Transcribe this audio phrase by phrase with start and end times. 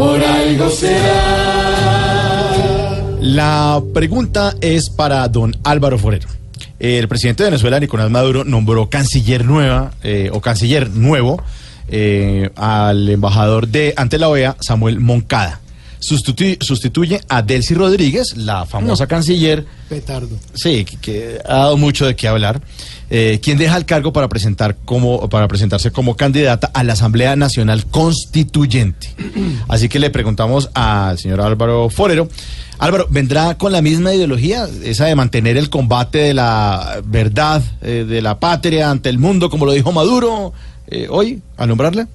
[0.00, 1.76] por algo será.
[3.20, 6.26] La pregunta es para don Álvaro Forero.
[6.78, 11.42] El presidente de Venezuela, Nicolás Maduro, nombró canciller nueva eh, o canciller nuevo
[11.88, 15.60] eh, al embajador de ante la OEA, Samuel Moncada.
[16.00, 20.36] Sustitu- sustituye a Delcy Rodríguez, la famosa canciller, Petardo.
[20.54, 22.62] sí, que, que ha dado mucho de qué hablar,
[23.10, 27.36] eh, quien deja el cargo para presentar como para presentarse como candidata a la Asamblea
[27.36, 29.08] Nacional Constituyente.
[29.68, 32.28] Así que le preguntamos al señor Álvaro Forero.
[32.78, 38.06] Álvaro, ¿vendrá con la misma ideología, esa de mantener el combate de la verdad, eh,
[38.08, 40.54] de la patria ante el mundo, como lo dijo Maduro
[40.86, 42.06] eh, hoy, al nombrarle?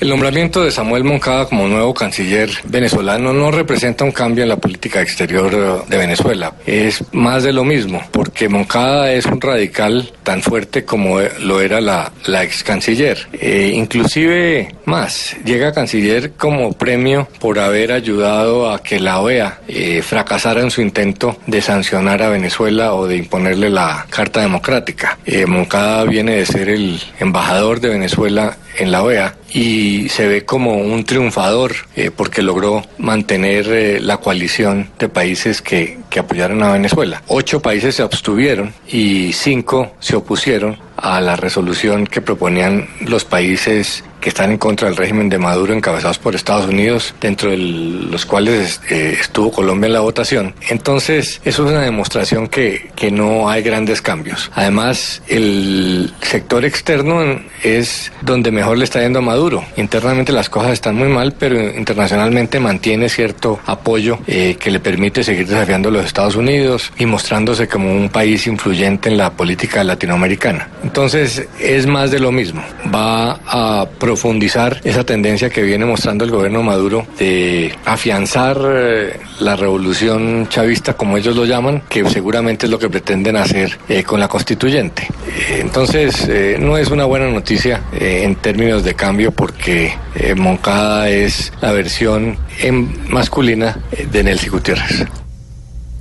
[0.00, 4.56] El nombramiento de Samuel Moncada como nuevo canciller venezolano no representa un cambio en la
[4.56, 6.54] política exterior de Venezuela.
[6.66, 11.80] Es más de lo mismo, porque Moncada es un radical tan fuerte como lo era
[11.80, 13.26] la, la ex canciller.
[13.32, 20.00] Eh, inclusive más, llega canciller como premio por haber ayudado a que la OEA eh,
[20.02, 25.18] fracasara en su intento de sancionar a Venezuela o de imponerle la Carta Democrática.
[25.26, 30.44] Eh, Moncada viene de ser el embajador de Venezuela en la OEA y se ve
[30.44, 36.62] como un triunfador eh, porque logró mantener eh, la coalición de países que, que apoyaron
[36.62, 37.22] a Venezuela.
[37.28, 44.04] Ocho países se abstuvieron y cinco se opusieron a la resolución que proponían los países
[44.20, 48.26] que están en contra del régimen de Maduro encabezados por Estados Unidos, dentro de los
[48.26, 50.54] cuales eh, estuvo Colombia en la votación.
[50.68, 54.50] Entonces, eso es una demostración que, que no hay grandes cambios.
[54.54, 59.64] Además, el sector externo es donde mejor le está yendo a Maduro.
[59.76, 65.22] Internamente las cosas están muy mal, pero internacionalmente mantiene cierto apoyo eh, que le permite
[65.22, 69.84] seguir desafiando a los Estados Unidos y mostrándose como un país influyente en la política
[69.84, 70.68] latinoamericana.
[70.82, 72.62] Entonces, es más de lo mismo.
[72.94, 79.54] Va a profundizar esa tendencia que viene mostrando el gobierno Maduro de afianzar eh, la
[79.54, 84.18] revolución chavista, como ellos lo llaman, que seguramente es lo que pretenden hacer eh, con
[84.18, 85.02] la constituyente.
[85.02, 90.34] Eh, entonces, eh, no es una buena noticia eh, en términos de cambio porque eh,
[90.34, 93.78] Moncada es la versión en masculina
[94.10, 95.04] de Nelcy Gutiérrez.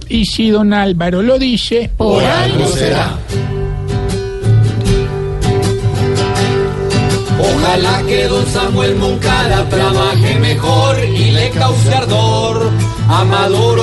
[0.08, 3.18] Y si don Álvaro lo dice, Por algo será.
[7.78, 12.72] Ojalá que don Samuel Moncada trabaje mejor y le cause ardor
[13.08, 13.78] a Maduro.